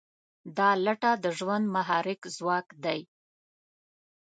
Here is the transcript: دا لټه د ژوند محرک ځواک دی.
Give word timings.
دا 0.57 0.69
لټه 0.85 1.11
د 1.23 1.25
ژوند 1.37 1.65
محرک 1.75 2.21
ځواک 2.35 2.67
دی. 2.83 3.01